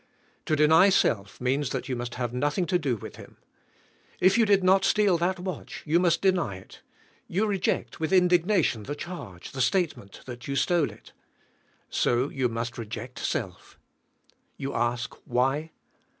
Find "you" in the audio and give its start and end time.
1.87-1.95, 4.35-4.47, 5.85-5.99, 7.27-7.45, 10.47-10.55, 12.29-12.49, 14.57-14.73